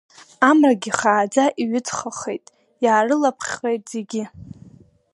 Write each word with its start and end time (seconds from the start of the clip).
Амрагьы 0.49 0.91
хааӡа 0.99 1.45
иҩыҵхахеит, 1.61 2.45
иаарылаԥхеит 2.83 3.83
зегьы. 3.91 4.23